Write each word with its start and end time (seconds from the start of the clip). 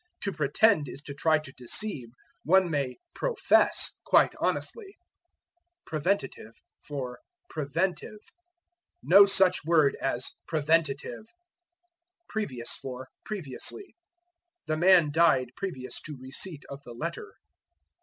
To 0.21 0.31
pretend 0.33 0.87
is 0.87 0.99
to 1.03 1.13
try 1.13 1.37
to 1.37 1.51
deceive; 1.51 2.09
one 2.43 2.71
may 2.71 2.95
profess 3.13 3.91
quite 4.03 4.33
honestly. 4.39 4.95
Preventative 5.85 6.55
for 6.87 7.19
Preventive. 7.51 8.17
No 9.03 9.27
such 9.27 9.63
word 9.63 9.95
as 10.01 10.31
preventative. 10.47 11.27
Previous 12.27 12.75
for 12.77 13.09
Previously. 13.25 13.93
"The 14.65 14.75
man 14.77 15.11
died 15.11 15.51
previous 15.55 16.01
to 16.01 16.17
receipt 16.19 16.63
of 16.67 16.81
the 16.81 16.93
letter." 16.93 17.35